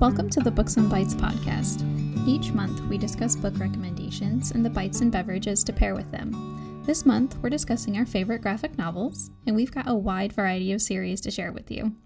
[0.00, 1.84] Welcome to the Books and Bites podcast.
[2.26, 6.82] Each month, we discuss book recommendations and the bites and beverages to pair with them.
[6.86, 10.80] This month, we're discussing our favorite graphic novels, and we've got a wide variety of
[10.80, 11.96] series to share with you.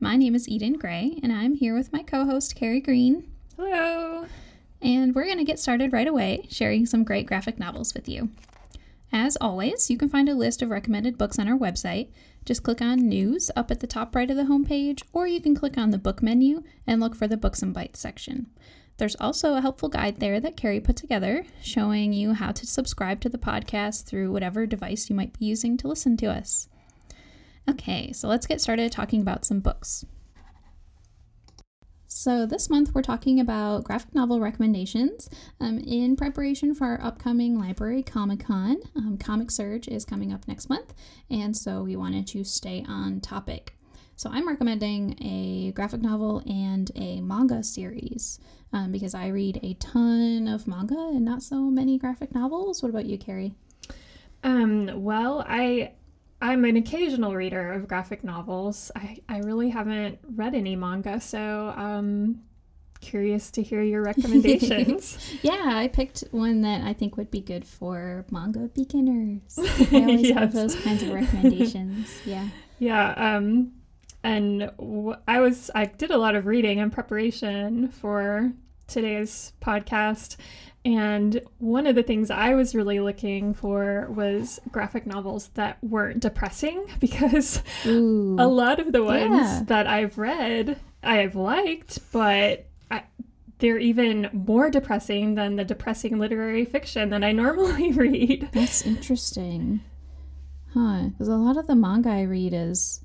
[0.00, 3.30] My name is Eden Gray, and I'm here with my co host, Carrie Green.
[3.56, 4.26] Hello.
[4.82, 8.28] And we're going to get started right away, sharing some great graphic novels with you.
[9.12, 12.08] As always, you can find a list of recommended books on our website.
[12.44, 15.54] Just click on News up at the top right of the homepage, or you can
[15.54, 18.46] click on the book menu and look for the Books and Bites section.
[18.98, 23.20] There's also a helpful guide there that Carrie put together showing you how to subscribe
[23.20, 26.68] to the podcast through whatever device you might be using to listen to us.
[27.68, 30.04] Okay, so let's get started talking about some books.
[32.08, 35.28] So, this month we're talking about graphic novel recommendations
[35.60, 38.76] um, in preparation for our upcoming Library Comic Con.
[38.94, 40.94] Um, Comic Surge is coming up next month,
[41.28, 43.74] and so we wanted to stay on topic.
[44.14, 48.38] So, I'm recommending a graphic novel and a manga series
[48.72, 52.84] um, because I read a ton of manga and not so many graphic novels.
[52.84, 53.54] What about you, Carrie?
[54.44, 55.90] Um, well, I
[56.40, 58.90] I'm an occasional reader of graphic novels.
[58.94, 62.42] I, I really haven't read any manga, so um
[63.00, 65.18] curious to hear your recommendations.
[65.42, 69.42] yeah, I picked one that I think would be good for manga beginners.
[69.58, 70.38] I always yes.
[70.38, 72.20] have those kinds of recommendations.
[72.24, 72.48] Yeah.
[72.78, 73.72] Yeah, um
[74.22, 78.52] and w- I was I did a lot of reading in preparation for
[78.86, 80.36] today's podcast
[80.86, 86.20] and one of the things I was really looking for was graphic novels that weren't
[86.20, 88.36] depressing because Ooh.
[88.38, 89.62] a lot of the ones yeah.
[89.66, 93.02] that I've read I have liked, but I,
[93.58, 98.50] they're even more depressing than the depressing literary fiction that I normally read.
[98.52, 99.80] That's interesting.
[100.72, 101.08] Huh.
[101.08, 103.00] Because a lot of the manga I read is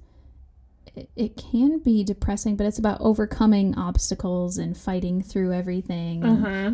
[1.16, 6.24] it, can be depressing, but it's about overcoming obstacles and fighting through everything.
[6.24, 6.72] Uh-huh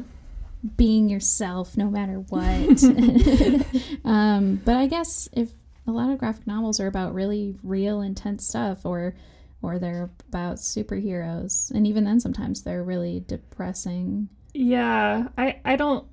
[0.75, 2.83] being yourself no matter what.
[4.05, 5.49] um, but I guess if
[5.87, 9.15] a lot of graphic novels are about really real, intense stuff, or
[9.61, 14.29] or they're about superheroes, and even then sometimes they're really depressing.
[14.53, 16.05] Yeah, I I don't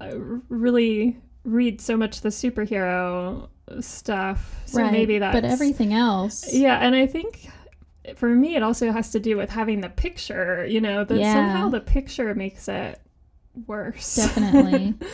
[0.00, 3.48] uh, really read so much the superhero
[3.80, 5.34] stuff, so right, maybe that's.
[5.34, 6.52] But everything else.
[6.52, 7.48] Yeah, and I think
[8.16, 11.34] for me it also has to do with having the picture you know that yeah.
[11.34, 13.00] somehow the picture makes it
[13.66, 14.16] worse.
[14.16, 14.94] Definitely.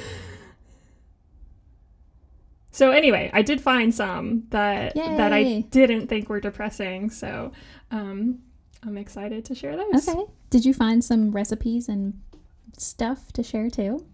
[2.70, 5.16] so anyway, I did find some that Yay.
[5.16, 7.10] that I didn't think were depressing.
[7.10, 7.52] So
[7.90, 8.40] um,
[8.84, 10.08] I'm excited to share those.
[10.08, 10.24] Okay.
[10.50, 12.20] Did you find some recipes and
[12.76, 14.06] stuff to share too?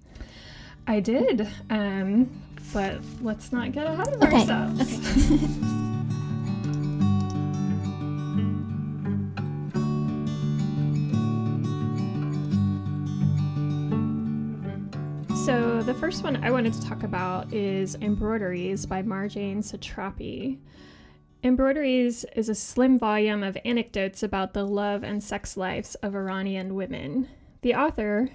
[0.87, 1.49] I did.
[1.71, 2.31] Um,
[2.73, 4.37] but let's not get ahead of okay.
[4.37, 5.33] ourselves.
[5.33, 5.91] Okay.
[15.45, 20.57] So, the first one I wanted to talk about is Embroideries by Marjane Satrapi.
[21.43, 26.75] Embroideries is a slim volume of anecdotes about the love and sex lives of Iranian
[26.75, 27.29] women.
[27.61, 28.31] The author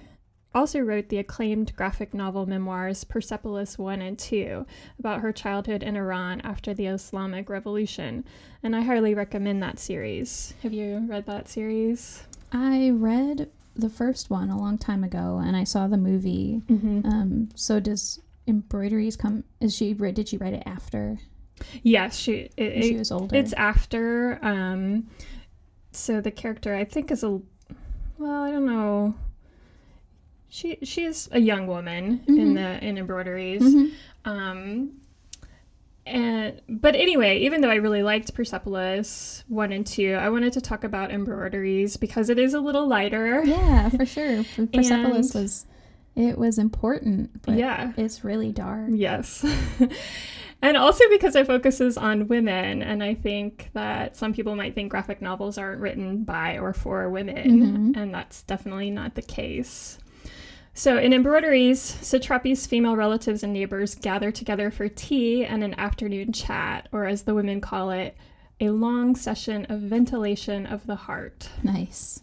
[0.54, 4.64] also wrote the acclaimed graphic novel memoirs Persepolis 1 and 2
[5.00, 8.24] about her childhood in Iran after the Islamic Revolution,
[8.62, 10.54] and I highly recommend that series.
[10.62, 12.22] Have you read that series?
[12.52, 16.62] I read the first one a long time ago, and I saw the movie.
[16.66, 17.06] Mm-hmm.
[17.06, 19.44] Um, so does embroideries come?
[19.60, 21.18] Is she did she write it after?
[21.82, 22.50] Yes, she.
[22.56, 23.36] It, she was older.
[23.36, 24.38] It's after.
[24.42, 25.08] Um,
[25.92, 27.40] so the character I think is a.
[28.18, 29.14] Well, I don't know.
[30.48, 32.38] She she is a young woman mm-hmm.
[32.38, 33.62] in the in embroideries.
[33.62, 34.30] Mm-hmm.
[34.30, 34.99] Um,
[36.06, 40.60] and but anyway, even though I really liked Persepolis one and two, I wanted to
[40.60, 43.42] talk about embroideries because it is a little lighter.
[43.44, 44.44] Yeah, for sure.
[44.72, 45.66] Persepolis and, was
[46.16, 48.88] it was important, but yeah, it's really dark.
[48.90, 49.44] Yes.
[50.62, 54.90] and also because it focuses on women and i think that some people might think
[54.90, 57.98] graphic novels aren't written by or for women mm-hmm.
[57.98, 59.98] and that's definitely not the case
[60.74, 66.32] so, in embroideries, Satrapi's female relatives and neighbors gather together for tea and an afternoon
[66.32, 68.16] chat, or as the women call it,
[68.60, 71.48] a long session of ventilation of the heart.
[71.62, 72.22] Nice.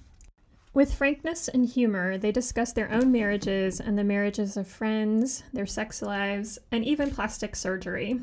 [0.73, 5.65] With frankness and humor, they discuss their own marriages and the marriages of friends, their
[5.65, 8.19] sex lives, and even plastic surgery.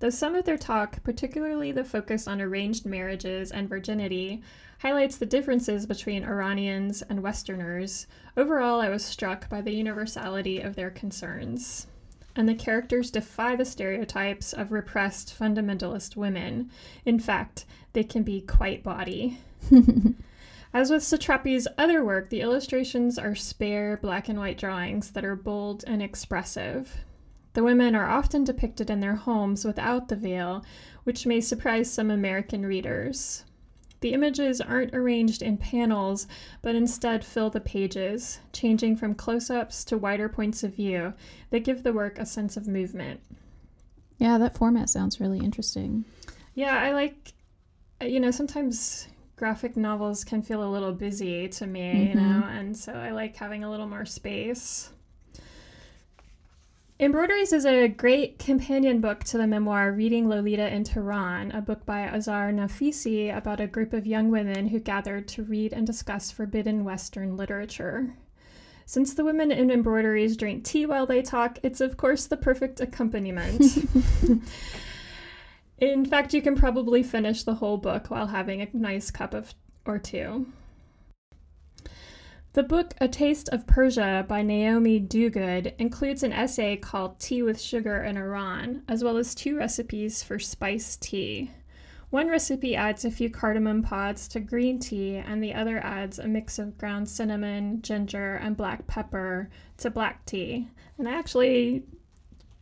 [0.00, 4.42] Though some of their talk, particularly the focus on arranged marriages and virginity,
[4.78, 10.74] highlights the differences between Iranians and Westerners, overall I was struck by the universality of
[10.74, 11.86] their concerns.
[12.34, 16.70] And the characters defy the stereotypes of repressed fundamentalist women.
[17.04, 19.36] In fact, they can be quite bawdy.
[20.72, 25.36] As with Satrapi's other work, the illustrations are spare black and white drawings that are
[25.36, 27.04] bold and expressive.
[27.52, 30.64] The women are often depicted in their homes without the veil,
[31.04, 33.44] which may surprise some American readers.
[34.00, 36.26] The images aren't arranged in panels,
[36.62, 41.12] but instead fill the pages, changing from close ups to wider points of view
[41.50, 43.20] that give the work a sense of movement.
[44.18, 46.04] Yeah, that format sounds really interesting.
[46.54, 47.34] Yeah, I like,
[48.00, 52.18] you know, sometimes graphic novels can feel a little busy to me, mm-hmm.
[52.18, 54.90] you know, and so I like having a little more space.
[57.00, 61.86] Embroideries is a great companion book to the memoir Reading Lolita in Tehran, a book
[61.86, 66.30] by Azar Nafisi about a group of young women who gathered to read and discuss
[66.30, 68.12] forbidden Western literature.
[68.84, 72.82] Since the women in embroideries drink tea while they talk, it's of course the perfect
[72.82, 73.62] accompaniment.
[75.78, 79.54] in fact, you can probably finish the whole book while having a nice cup of
[79.86, 80.52] or two.
[82.52, 87.60] The book A Taste of Persia by Naomi Duguid includes an essay called Tea with
[87.60, 91.52] Sugar in Iran, as well as two recipes for spiced tea.
[92.10, 96.26] One recipe adds a few cardamom pods to green tea, and the other adds a
[96.26, 100.66] mix of ground cinnamon, ginger, and black pepper to black tea.
[100.98, 101.84] And I actually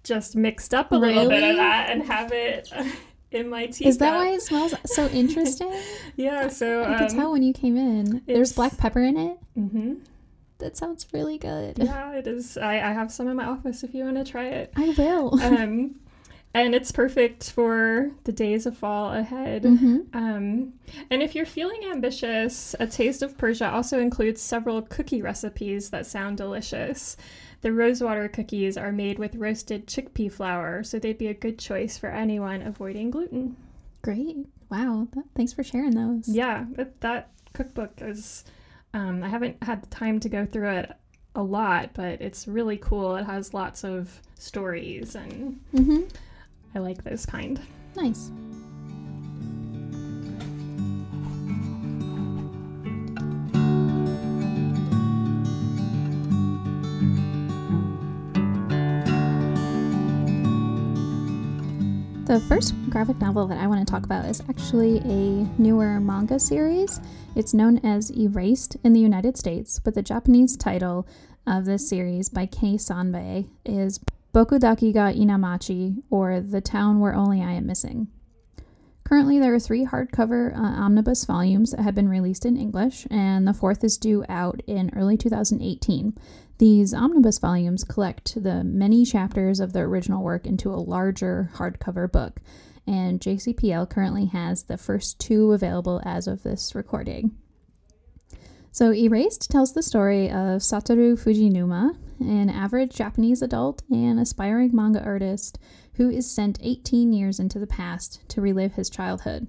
[0.04, 1.14] just mixed up a really?
[1.14, 2.70] little bit of that and have it
[3.30, 3.86] in my teeth.
[3.86, 5.72] Is that why it smells so interesting?
[6.16, 8.22] yeah, so I um, could tell when you came in.
[8.26, 9.38] There's black pepper in it.
[9.56, 9.94] Mm-hmm.
[10.58, 11.78] That sounds really good.
[11.78, 12.58] Yeah, it is.
[12.58, 14.72] I, I have some in my office if you want to try it.
[14.76, 15.40] I will.
[15.42, 15.94] um,
[16.54, 19.62] and it's perfect for the days of fall ahead.
[19.62, 19.98] Mm-hmm.
[20.12, 20.72] Um,
[21.10, 26.06] and if you're feeling ambitious, A Taste of Persia also includes several cookie recipes that
[26.06, 27.16] sound delicious.
[27.60, 31.98] The rosewater cookies are made with roasted chickpea flour, so they'd be a good choice
[31.98, 33.56] for anyone avoiding gluten.
[34.02, 34.36] Great.
[34.70, 35.08] Wow.
[35.34, 36.28] thanks for sharing those.
[36.28, 38.44] Yeah, that, that cookbook is,
[38.94, 40.92] um, I haven't had the time to go through it
[41.34, 43.16] a lot, but it's really cool.
[43.16, 46.02] It has lots of stories, and mm-hmm.
[46.74, 47.60] I like those kind.
[47.96, 48.30] Nice.
[62.28, 66.38] The first graphic novel that I want to talk about is actually a newer manga
[66.38, 67.00] series.
[67.34, 71.08] It's known as Erased in the United States, but the Japanese title
[71.46, 73.98] of this series by Kei Sanbe is
[74.34, 78.08] Bokudake ga Inai Machi, or The Town Where Only I Am Missing.
[79.04, 83.48] Currently, there are three hardcover uh, omnibus volumes that have been released in English, and
[83.48, 86.12] the fourth is due out in early 2018.
[86.58, 92.10] These omnibus volumes collect the many chapters of the original work into a larger hardcover
[92.10, 92.40] book,
[92.84, 97.36] and JCPL currently has the first two available as of this recording.
[98.72, 105.02] So, Erased tells the story of Satoru Fujinuma, an average Japanese adult and aspiring manga
[105.02, 105.58] artist
[105.94, 109.46] who is sent 18 years into the past to relive his childhood.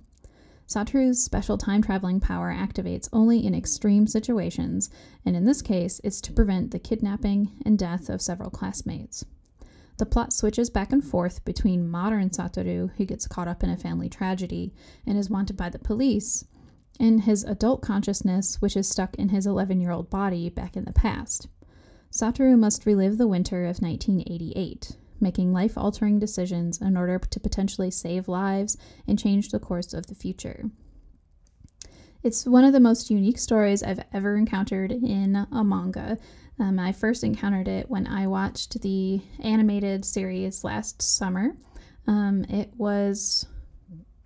[0.70, 4.92] Satoru's special time traveling power activates only in extreme situations,
[5.26, 9.26] and in this case, it's to prevent the kidnapping and death of several classmates.
[9.98, 13.78] The plot switches back and forth between modern Satoru, who gets caught up in a
[13.78, 14.72] family tragedy
[15.08, 16.46] and is wanted by the police,
[17.00, 20.86] and his adult consciousness, which is stuck in his 11 year old body back in
[20.86, 21.48] the past.
[22.12, 27.92] Satoru must relive the winter of 1988, making life altering decisions in order to potentially
[27.92, 30.70] save lives and change the course of the future.
[32.22, 36.18] It's one of the most unique stories I've ever encountered in a manga.
[36.60, 41.56] Um, I first encountered it when I watched the animated series last summer.
[42.08, 43.48] Um, it was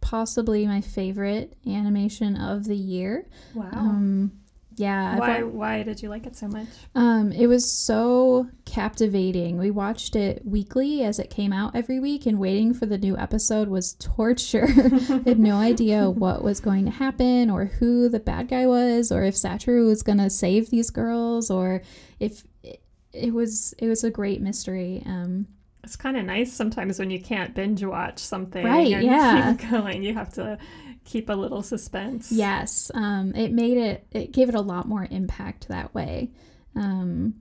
[0.01, 3.27] possibly my favorite animation of the year.
[3.53, 3.69] Wow.
[3.71, 4.31] Um,
[4.75, 5.17] yeah.
[5.17, 6.67] Why why did you like it so much?
[6.95, 9.57] Um, it was so captivating.
[9.57, 13.17] We watched it weekly as it came out every week, and waiting for the new
[13.17, 14.67] episode was torture.
[14.67, 19.11] I had no idea what was going to happen, or who the bad guy was,
[19.11, 21.81] or if Satoru was going to save these girls, or
[22.19, 25.03] if it, it was it was a great mystery.
[25.05, 25.47] Um,
[25.83, 28.65] it's kind of nice sometimes when you can't binge watch something.
[28.65, 28.87] Right.
[28.87, 29.53] yeah.
[29.53, 30.01] Keep going.
[30.01, 30.57] You have to
[31.05, 32.31] keep a little suspense.
[32.31, 32.91] Yes.
[32.93, 36.31] Um, it made it, it gave it a lot more impact that way.
[36.75, 37.35] Um,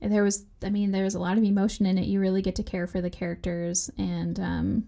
[0.00, 2.06] there was, I mean, there was a lot of emotion in it.
[2.06, 4.84] You really get to care for the characters, and um,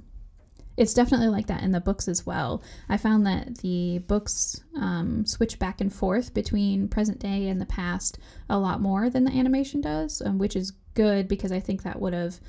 [0.76, 2.62] it's definitely like that in the books as well.
[2.88, 7.66] I found that the books um, switch back and forth between present day and the
[7.66, 11.82] past a lot more than the animation does, um, which is good because I think
[11.82, 12.40] that would have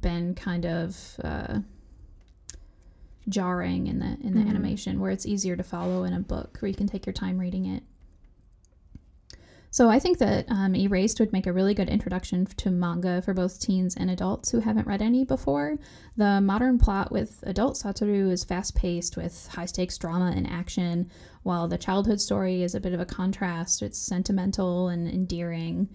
[0.00, 1.20] been kind of.
[1.22, 1.60] Uh,
[3.28, 4.48] jarring in the in the mm-hmm.
[4.48, 7.38] animation where it's easier to follow in a book where you can take your time
[7.38, 7.82] reading it
[9.70, 13.34] So I think that um, Erased would make a really good introduction to manga for
[13.34, 15.76] both teens and adults who haven't read any before.
[16.16, 21.10] The modern plot with adult Satoru is fast paced with high stakes drama and action,
[21.42, 23.82] while the childhood story is a bit of a contrast.
[23.82, 25.88] It's sentimental and endearing.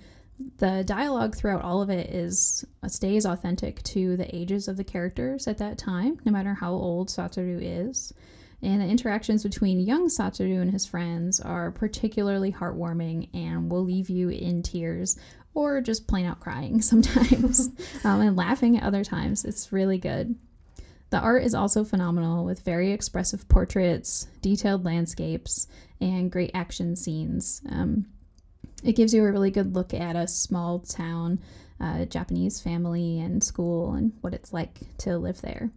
[0.58, 5.48] The dialogue throughout all of it is stays authentic to the ages of the characters
[5.48, 8.14] at that time, no matter how old Satoru is.
[8.62, 14.10] And the interactions between young Satoru and his friends are particularly heartwarming and will leave
[14.10, 15.18] you in tears
[15.54, 17.70] or just plain out crying sometimes
[18.04, 19.46] um, and laughing at other times.
[19.46, 20.36] It's really good.
[21.10, 25.68] The art is also phenomenal with very expressive portraits, detailed landscapes,
[26.02, 27.62] and great action scenes.
[27.70, 28.08] Um,
[28.84, 31.40] it gives you a really good look at a small town,
[31.80, 35.72] uh, Japanese family and school, and what it's like to live there.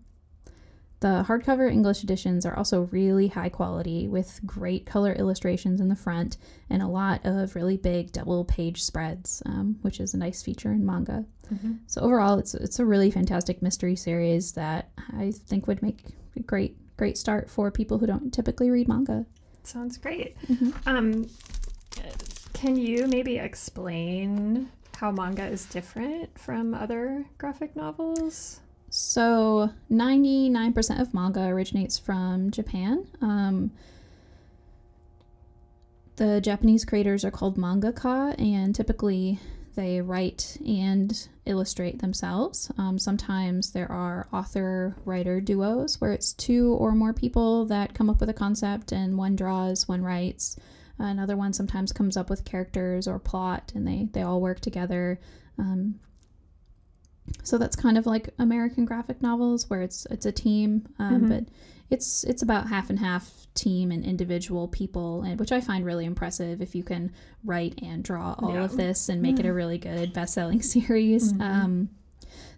[1.01, 5.97] The hardcover English editions are also really high quality with great color illustrations in the
[5.97, 6.39] front
[6.71, 10.73] and a lot of really big double page spreads, um, which is a nice feature
[10.73, 11.27] in manga.
[11.53, 11.75] Mm-hmm.
[11.87, 16.03] So overall, it's it's a really fantastic mystery series that I think would make
[16.35, 19.27] a great great start for people who don't typically read manga.
[19.65, 20.35] Sounds great.
[20.49, 20.89] Mm-hmm.
[20.89, 21.29] Um,
[22.57, 28.61] can you maybe explain how manga is different from other graphic novels?
[28.89, 33.07] So, 99% of manga originates from Japan.
[33.21, 33.73] Um,
[36.17, 39.39] the Japanese creators are called mangaka, and typically
[39.75, 42.73] they write and illustrate themselves.
[42.79, 48.09] Um, sometimes there are author writer duos where it's two or more people that come
[48.09, 50.57] up with a concept, and one draws, one writes.
[50.99, 55.21] Another one sometimes comes up with characters or plot, and they, they all work together.
[55.59, 56.01] Um,
[57.43, 61.29] so that's kind of like American graphic novels where it's it's a team, um, mm-hmm.
[61.29, 61.45] but
[61.91, 66.05] it's it's about half and half team and individual people, and which I find really
[66.05, 66.63] impressive.
[66.63, 67.13] If you can
[67.45, 68.65] write and draw all yeah.
[68.65, 69.41] of this and make mm.
[69.41, 69.57] it a mm-hmm.
[69.57, 71.33] really good best selling series.
[71.33, 71.43] Mm-hmm.
[71.43, 71.89] Um,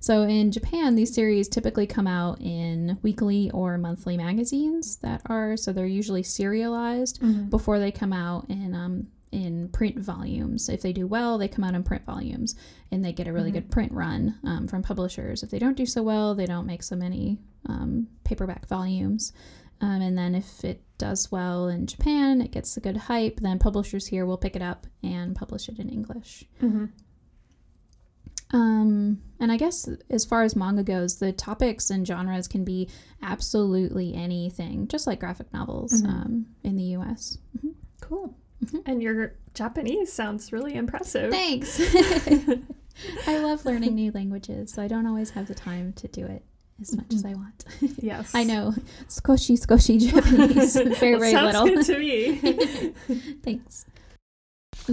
[0.01, 5.57] so in Japan, these series typically come out in weekly or monthly magazines that are
[5.57, 7.49] so they're usually serialized mm-hmm.
[7.49, 10.69] before they come out in um, in print volumes.
[10.69, 12.55] If they do well, they come out in print volumes
[12.91, 13.61] and they get a really mm-hmm.
[13.61, 15.43] good print run um, from publishers.
[15.43, 19.33] If they don't do so well, they don't make so many um, paperback volumes.
[19.81, 23.59] Um, and then if it does well in Japan, it gets a good hype, then
[23.59, 26.45] publishers here will pick it up and publish it in English.
[26.61, 26.87] Mm-hmm.
[28.51, 32.89] Um, and I guess as far as manga goes, the topics and genres can be
[33.23, 36.11] absolutely anything, just like graphic novels mm-hmm.
[36.11, 37.39] um, in the US.
[37.57, 37.69] Mm-hmm.
[38.01, 38.35] Cool.
[38.65, 38.79] Mm-hmm.
[38.87, 41.31] And your Japanese sounds really impressive.
[41.31, 41.81] Thanks.
[43.27, 46.43] I love learning new languages, so I don't always have the time to do it
[46.81, 47.41] as much as I mm-hmm.
[47.41, 47.65] want.
[48.03, 48.35] Yes.
[48.35, 48.75] I know.
[49.09, 50.75] Skoshi, skoshi Japanese.
[50.99, 51.77] very, very sounds little.
[51.77, 52.95] good to me.
[53.43, 53.87] Thanks.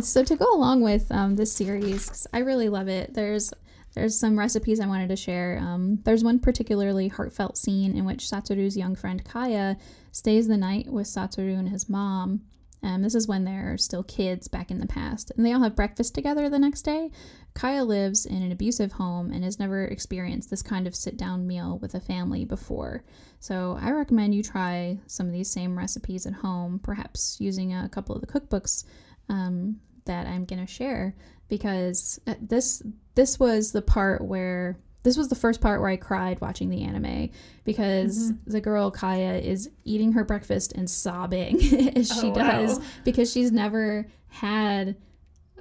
[0.01, 3.13] So to go along with um, this series, I really love it.
[3.13, 3.53] There's
[3.93, 5.57] there's some recipes I wanted to share.
[5.61, 9.77] Um, there's one particularly heartfelt scene in which Satoru's young friend Kaya
[10.11, 12.41] stays the night with Satoru and his mom.
[12.83, 15.77] Um, this is when they're still kids back in the past, and they all have
[15.77, 17.09] breakfast together the next day.
[17.53, 21.47] Kaya lives in an abusive home and has never experienced this kind of sit down
[21.47, 23.05] meal with a family before.
[23.39, 27.87] So, I recommend you try some of these same recipes at home, perhaps using a
[27.87, 28.83] couple of the cookbooks
[29.29, 31.15] um, that I'm going to share,
[31.47, 32.81] because uh, this
[33.15, 36.81] this was the part where this was the first part where I cried watching the
[36.81, 37.29] anime
[37.63, 38.51] because mm-hmm.
[38.51, 41.57] the girl Kaya is eating her breakfast and sobbing
[41.95, 42.85] as she oh, does wow.
[43.03, 44.97] because she's never had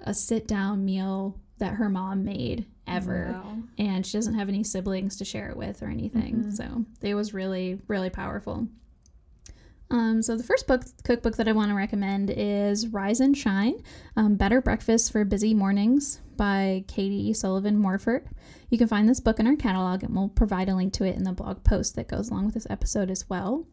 [0.03, 3.57] a sit down meal that her mom made ever wow.
[3.79, 6.51] and she doesn't have any siblings to share it with or anything mm-hmm.
[6.51, 8.67] so it was really really powerful
[9.91, 13.83] um, so the first book cookbook that I want to recommend is Rise and Shine:
[14.17, 18.29] um, Better Breakfast for Busy Mornings by Katie Sullivan Morford.
[18.71, 21.17] You can find this book in our catalog, and we'll provide a link to it
[21.17, 23.67] in the blog post that goes along with this episode as well.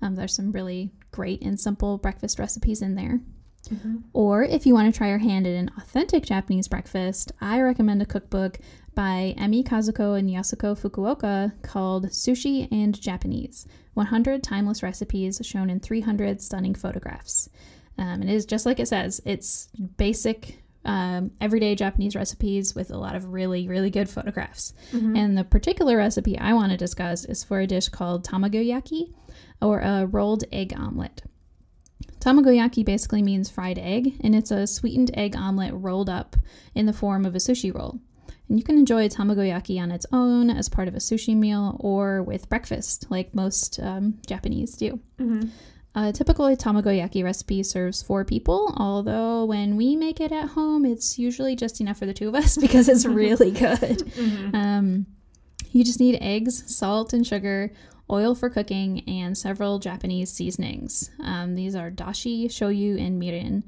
[0.00, 3.20] Um, there's some really great and simple breakfast recipes in there.
[3.68, 3.96] Mm-hmm.
[4.12, 8.00] Or if you want to try your hand at an authentic Japanese breakfast, I recommend
[8.00, 8.60] a cookbook
[8.94, 15.80] by Emi Kazuko and Yasuko Fukuoka called Sushi and Japanese 100 Timeless Recipes Shown in
[15.80, 17.48] 300 Stunning Photographs.
[17.98, 22.98] Um, it is just like it says, it's basic um, everyday Japanese recipes with a
[22.98, 24.74] lot of really, really good photographs.
[24.92, 25.16] Mm-hmm.
[25.16, 29.14] And the particular recipe I want to discuss is for a dish called tamagoyaki,
[29.62, 31.22] or a rolled egg omelet.
[32.20, 36.36] Tamagoyaki basically means fried egg, and it's a sweetened egg omelet rolled up
[36.74, 37.98] in the form of a sushi roll.
[38.48, 42.22] And you can enjoy tamagoyaki on its own as part of a sushi meal or
[42.22, 45.00] with breakfast, like most um, Japanese do.
[45.18, 45.48] Mm-hmm.
[45.98, 51.18] A typical tamagoyaki recipe serves four people, although when we make it at home, it's
[51.18, 53.80] usually just enough for the two of us because it's really good.
[53.80, 54.54] Mm-hmm.
[54.54, 55.06] Um,
[55.72, 57.72] you just need eggs, salt, and sugar,
[58.10, 61.10] oil for cooking, and several Japanese seasonings.
[61.22, 63.62] Um, these are dashi, shoyu, and mirin.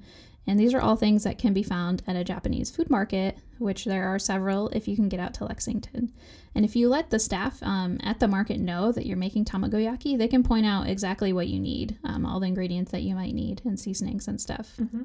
[0.48, 3.84] And these are all things that can be found at a Japanese food market, which
[3.84, 6.10] there are several if you can get out to Lexington.
[6.54, 10.16] And if you let the staff um, at the market know that you're making tamagoyaki,
[10.16, 13.34] they can point out exactly what you need, um, all the ingredients that you might
[13.34, 14.72] need, and seasonings and stuff.
[14.80, 15.02] Mm-hmm.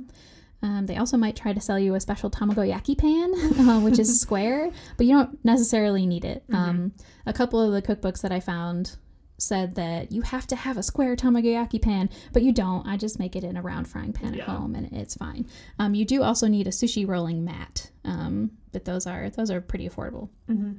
[0.64, 4.22] Um, they also might try to sell you a special tamagoyaki pan, uh, which is
[4.22, 6.46] square, but you don't necessarily need it.
[6.54, 6.94] Um,
[7.26, 8.96] a couple of the cookbooks that I found
[9.38, 12.88] said that you have to have a square tamagoyaki pan, but you don't.
[12.88, 14.44] I just make it in a round frying pan Yeah.
[14.44, 15.46] at home, and it's fine.
[15.80, 19.62] Um, you do also need a sushi rolling mat, um, but those are those are
[19.62, 20.30] pretty affordable.
[20.50, 20.74] Mm-hmm.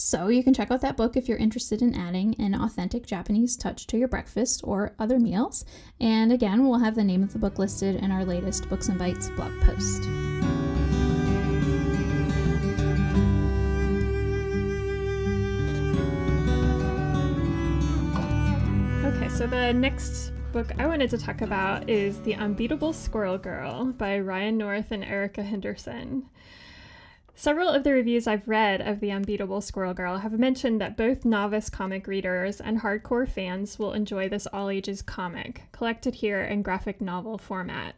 [0.00, 3.56] So you can check out that book if you're interested in adding an authentic Japanese
[3.56, 5.64] touch to your breakfast or other meals.
[6.00, 8.96] And again, we'll have the name of the book listed in our latest Books and
[8.96, 10.37] Bites blog post.
[19.38, 24.18] So the next book I wanted to talk about is The Unbeatable Squirrel Girl by
[24.18, 26.28] Ryan North and Erica Henderson.
[27.36, 31.24] Several of the reviews I've read of The Unbeatable Squirrel Girl have mentioned that both
[31.24, 36.62] novice comic readers and hardcore fans will enjoy this all ages comic, collected here in
[36.62, 37.94] graphic novel format.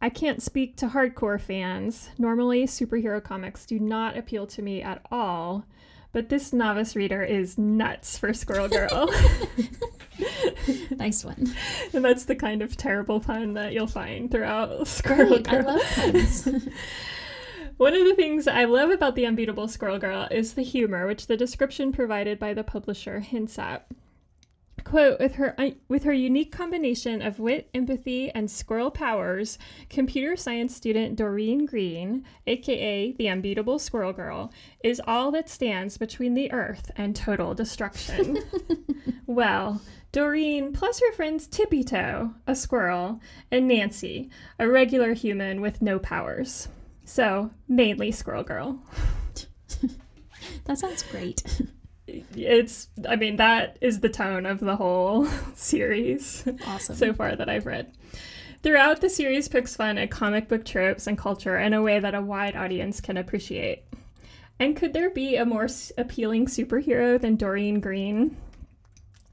[0.00, 2.08] I can't speak to hardcore fans.
[2.16, 5.66] Normally, superhero comics do not appeal to me at all,
[6.12, 9.12] but this novice reader is nuts for Squirrel Girl.
[10.90, 11.52] Nice one.
[11.92, 15.52] and that's the kind of terrible pun that you'll find throughout Squirrel Great.
[15.52, 16.48] I love puns.
[17.76, 21.26] One of the things I love about the Unbeatable Squirrel Girl is the humor, which
[21.26, 23.86] the description provided by the publisher hints at.
[24.84, 25.56] Quote, with her
[25.88, 29.58] with her unique combination of wit, empathy, and squirrel powers,
[29.88, 36.34] computer science student Doreen Green, aka the unbeatable squirrel girl, is all that stands between
[36.34, 38.38] the earth and total destruction.
[39.26, 39.80] well,
[40.12, 45.98] Doreen plus her friends Tippy Toe, a squirrel, and Nancy, a regular human with no
[45.98, 46.68] powers.
[47.04, 48.78] So, mainly Squirrel Girl.
[50.64, 51.42] that sounds great.
[52.36, 56.96] It's, I mean, that is the tone of the whole series Awesome.
[56.96, 57.92] so far that I've read.
[58.62, 62.14] Throughout, the series pokes fun at comic book tropes and culture in a way that
[62.14, 63.82] a wide audience can appreciate.
[64.60, 68.36] And could there be a more appealing superhero than Doreen Green?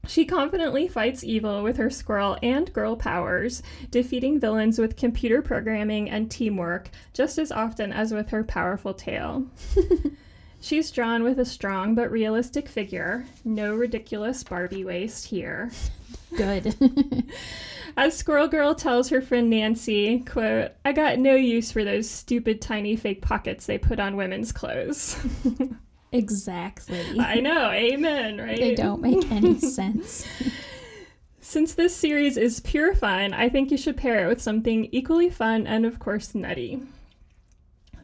[0.08, 6.10] She confidently fights evil with her squirrel and girl powers, defeating villains with computer programming
[6.10, 9.46] and teamwork just as often as with her powerful tail.
[10.60, 15.70] She's drawn with a strong but realistic figure, no ridiculous Barbie waist here.
[16.36, 16.76] Good.
[17.96, 22.60] As Squirrel Girl tells her friend Nancy, quote, I got no use for those stupid
[22.60, 25.16] tiny fake pockets they put on women's clothes.
[26.12, 27.18] exactly.
[27.18, 28.56] I know, amen, right?
[28.56, 30.26] They don't make any sense.
[31.40, 35.30] Since this series is pure fun, I think you should pair it with something equally
[35.30, 36.80] fun and, of course, nutty.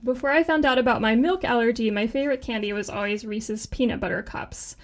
[0.07, 3.99] Before I found out about my milk allergy, my favorite candy was always Reese's peanut
[3.99, 4.77] butter cups.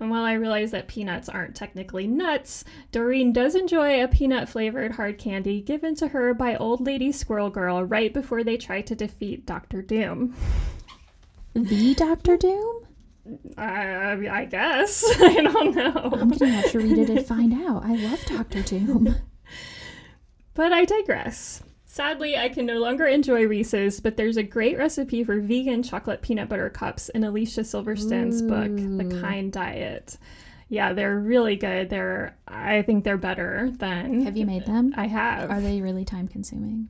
[0.00, 4.90] And while I realize that peanuts aren't technically nuts, Doreen does enjoy a peanut flavored
[4.90, 8.96] hard candy given to her by Old Lady Squirrel Girl right before they try to
[8.96, 10.34] defeat Doctor Doom.
[11.54, 12.80] the Doctor Doom?
[13.56, 15.04] I, I guess.
[15.20, 16.18] I don't know.
[16.20, 17.84] I'm gonna have to read it and find out.
[17.84, 19.14] I love Doctor Doom.
[20.56, 21.64] But I digress.
[21.94, 26.22] Sadly, I can no longer enjoy Reese's, but there's a great recipe for vegan chocolate
[26.22, 30.18] peanut butter cups in Alicia Silverstone's book, The Kind Diet.
[30.68, 31.90] Yeah, they're really good.
[31.90, 34.92] They're I think they're better than Have you made them?
[34.96, 35.48] I have.
[35.52, 36.88] Are they really time consuming?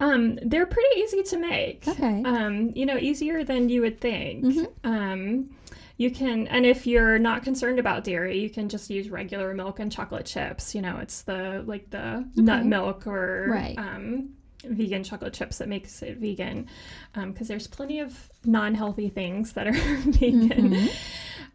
[0.00, 1.86] Um, they're pretty easy to make.
[1.86, 2.24] Okay.
[2.24, 4.44] Um, you know, easier than you would think.
[4.44, 4.66] Mhm.
[4.82, 5.50] Um,
[5.98, 9.78] you can, and if you're not concerned about dairy, you can just use regular milk
[9.80, 10.74] and chocolate chips.
[10.74, 13.78] You know, it's the like the nut milk or Right.
[13.78, 14.30] um,
[14.64, 16.66] vegan chocolate chips that makes it vegan.
[17.14, 20.50] Because there's plenty of non-healthy things that are vegan.
[20.74, 20.96] Mhm.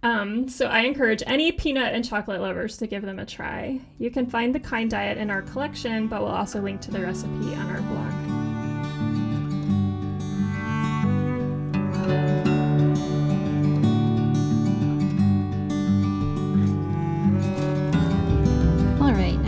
[0.03, 3.79] Um, so I encourage any peanut and chocolate lovers to give them a try.
[3.99, 7.01] You can find the Kind Diet in our collection, but we'll also link to the
[7.01, 8.30] recipe on our blog.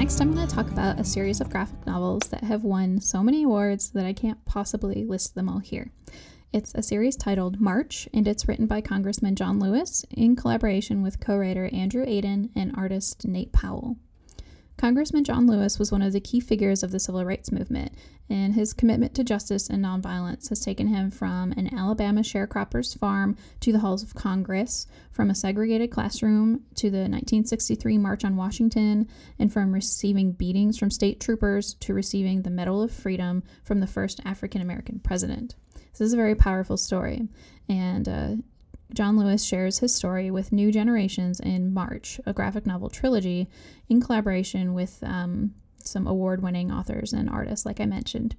[0.04, 3.24] Next I'm going to talk about a series of graphic novels that have won so
[3.24, 5.94] many awards that I can't possibly list them all here.
[6.52, 11.22] It's a series titled March, and it's written by Congressman John Lewis in collaboration with
[11.22, 13.96] co writer Andrew Aydin and artist Nate Powell.
[14.78, 17.94] Congressman John Lewis was one of the key figures of the civil rights movement,
[18.30, 23.38] and his commitment to justice and nonviolence has taken him from an Alabama sharecropper's farm
[23.60, 29.08] to the halls of Congress, from a segregated classroom to the 1963 March on Washington,
[29.38, 33.88] and from receiving beatings from state troopers to receiving the Medal of Freedom from the
[33.88, 35.56] first African American president.
[35.92, 37.28] This is a very powerful story,
[37.70, 38.36] and uh,
[38.94, 43.50] John Lewis shares his story with new generations in March, a graphic novel trilogy
[43.90, 48.36] in collaboration with um, some award winning authors and artists, like I mentioned.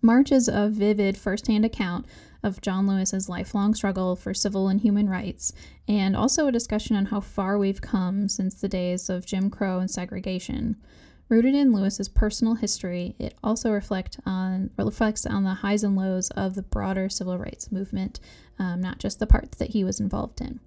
[0.00, 2.06] March is a vivid firsthand account
[2.42, 5.52] of John Lewis's lifelong struggle for civil and human rights,
[5.88, 9.80] and also a discussion on how far we've come since the days of Jim Crow
[9.80, 10.76] and segregation.
[11.28, 16.30] Rooted in Lewis's personal history, it also reflect on, reflects on the highs and lows
[16.30, 18.18] of the broader civil rights movement,
[18.58, 20.58] um, not just the parts that he was involved in.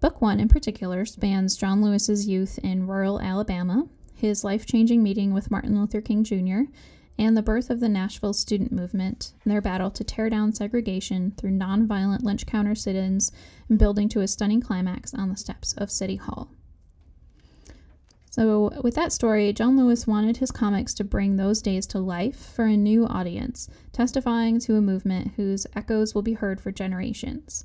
[0.00, 5.34] Book one, in particular, spans John Lewis's youth in rural Alabama, his life changing meeting
[5.34, 6.72] with Martin Luther King Jr.,
[7.18, 11.50] and the birth of the Nashville student movement, their battle to tear down segregation through
[11.50, 13.30] nonviolent lynch counter sit ins
[13.68, 16.50] and building to a stunning climax on the steps of City Hall.
[18.30, 22.36] So, with that story, John Lewis wanted his comics to bring those days to life
[22.36, 27.64] for a new audience, testifying to a movement whose echoes will be heard for generations.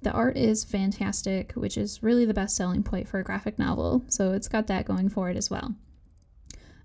[0.00, 4.06] The art is fantastic, which is really the best selling point for a graphic novel,
[4.08, 5.74] so it's got that going for it as well.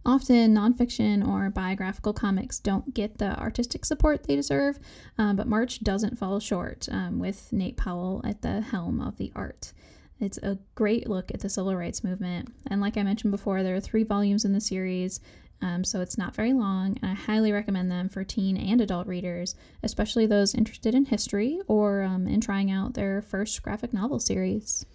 [0.06, 4.78] Often, nonfiction or biographical comics don't get the artistic support they deserve,
[5.18, 9.32] um, but March doesn't fall short um, with Nate Powell at the helm of the
[9.36, 9.72] art.
[10.22, 12.54] It's a great look at the civil rights movement.
[12.68, 15.20] And like I mentioned before, there are three volumes in the series,
[15.62, 16.98] um, so it's not very long.
[17.02, 21.60] And I highly recommend them for teen and adult readers, especially those interested in history
[21.68, 24.86] or um, in trying out their first graphic novel series.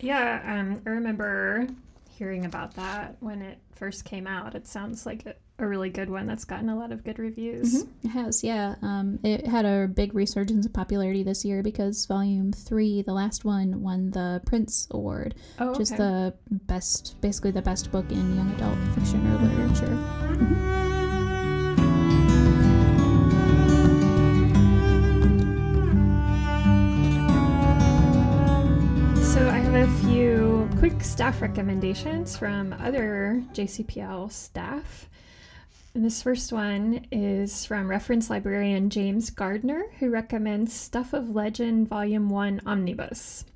[0.00, 1.66] Yeah, um, I remember
[2.10, 4.54] hearing about that when it first came out.
[4.54, 5.26] It sounds like
[5.58, 7.84] a, really good one that's gotten a lot of good reviews.
[7.84, 8.06] Mm-hmm.
[8.06, 8.74] It has, yeah.
[8.82, 13.44] Um, it had a big resurgence of popularity this year because Volume 3, the last
[13.44, 18.36] one, won the Printz Award, Oh, which is the best, basically the best book in
[18.36, 19.86] young adult fiction or literature.
[20.36, 20.86] Mhm.
[29.36, 35.10] So I have a few quick staff recommendations from other JCPL staff.
[35.96, 41.88] And this first one is from reference librarian James Gardner, who recommends Stuff of Legend
[41.88, 43.46] Volume 1 Omnibus.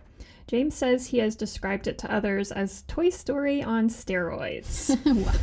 [0.47, 4.89] James says he has described it to others as Toy Story on steroids.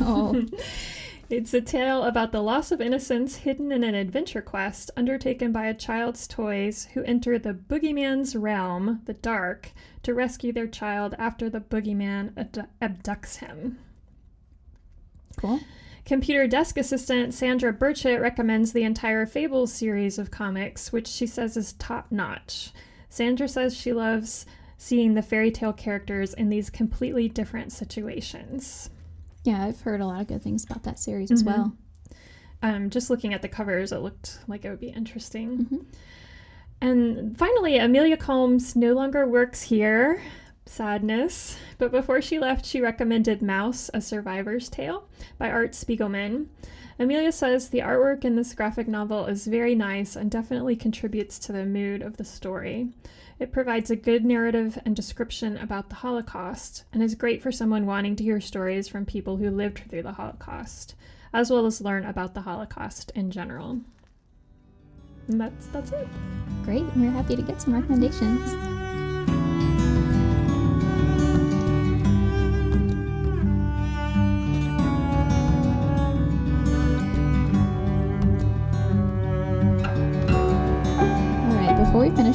[0.00, 0.42] wow.
[1.30, 5.66] It's a tale about the loss of innocence hidden in an adventure quest undertaken by
[5.66, 9.70] a child's toys who enter the boogeyman's realm, the dark,
[10.02, 13.78] to rescue their child after the boogeyman ad- abducts him.
[15.36, 15.60] Cool.
[16.08, 21.54] Computer desk assistant Sandra Burchett recommends the entire Fables series of comics, which she says
[21.54, 22.72] is top notch.
[23.10, 24.46] Sandra says she loves
[24.78, 28.88] seeing the fairy tale characters in these completely different situations.
[29.44, 31.46] Yeah, I've heard a lot of good things about that series as Mhm.
[31.46, 31.76] well.
[32.62, 35.66] Um, just looking at the covers, it looked like it would be interesting.
[35.66, 35.84] Mhm.
[36.80, 40.22] And finally, Amelia Combs no longer works here.
[40.68, 41.56] Sadness.
[41.78, 46.46] But before she left, she recommended Maus, A Survivor's Tale by Art Spiegelman.
[46.98, 51.52] Amelia says the artwork in this graphic novel is very nice and definitely contributes to
[51.52, 52.88] the mood of the story.
[53.38, 57.86] It provides a good narrative and description about the Holocaust and is great for someone
[57.86, 60.96] wanting to hear stories from people who lived through the Holocaust,
[61.32, 63.80] as well as learn about the Holocaust in general.
[65.28, 66.08] And that's that's it.
[66.64, 66.84] Great.
[66.96, 68.87] We're happy to get some recommendations.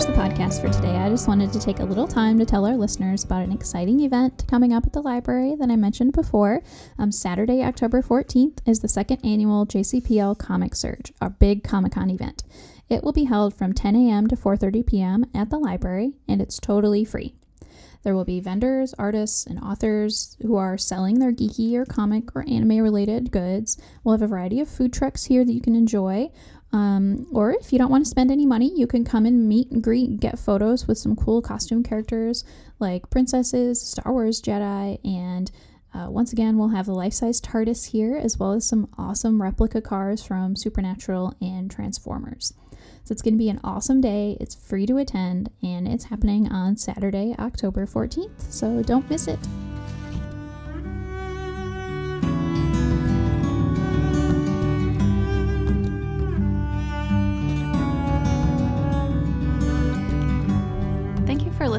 [0.04, 2.66] Finish the podcast for today, I just wanted to take a little time to tell
[2.66, 6.62] our listeners about an exciting event coming up at the library that I mentioned before.
[6.98, 12.10] Um, Saturday, October 14th, is the second annual JCPL Comic Surge, our big Comic Con
[12.10, 12.44] event.
[12.90, 14.28] It will be held from 10 a.m.
[14.28, 15.26] to 4:30 p.m.
[15.34, 17.36] at the library, and it's totally free.
[18.04, 22.48] There will be vendors, artists, and authors who are selling their geeky or comic or
[22.48, 23.78] anime related goods.
[24.04, 26.30] We'll have a variety of food trucks here that you can enjoy.
[26.74, 29.72] Um, or if you don't want to spend any money, you can come and meet
[29.72, 32.44] and greet get photos with some cool costume characters
[32.80, 35.52] like princesses, Star Wars Jedi, and
[35.94, 39.42] uh, once again, we'll have the life size TARDIS here, as well as some awesome
[39.42, 42.54] replica cars from Supernatural and Transformers.
[43.04, 44.38] So it's going to be an awesome day.
[44.40, 48.52] It's free to attend, and it's happening on Saturday, October 14th.
[48.52, 49.40] So don't miss it.